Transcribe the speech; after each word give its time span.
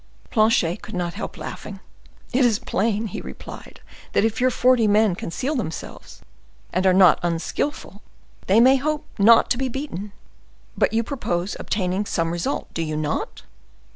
Planchet 0.31 0.81
could 0.81 0.95
not 0.95 1.13
help 1.13 1.37
laughing. 1.37 1.79
"It 2.33 2.43
is 2.43 2.57
plain," 2.57 3.07
replied 3.23 3.81
he, 3.83 3.95
"that 4.13 4.25
if 4.25 4.41
your 4.41 4.49
forty 4.49 4.87
men 4.87 5.13
conceal 5.13 5.53
themselves, 5.55 6.23
and 6.73 6.87
are 6.87 6.91
not 6.91 7.19
unskillful, 7.21 8.01
they 8.47 8.59
may 8.59 8.77
hope 8.77 9.05
not 9.19 9.51
to 9.51 9.59
be 9.59 9.69
beaten: 9.69 10.11
but 10.75 10.91
you 10.91 11.03
propose 11.03 11.55
obtaining 11.59 12.07
some 12.07 12.31
result, 12.31 12.73
do 12.73 12.81
you 12.81 12.97
not?" 12.97 13.43